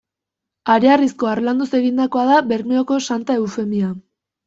[0.75, 3.97] Hareharrizko harlanduz egindakoa da Bermeoko Santa Eufemia.